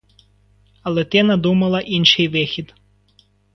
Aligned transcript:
Але 0.83 1.05
ти 1.05 1.23
надумала 1.23 1.81
інший 1.81 2.27
вихід. 2.27 2.73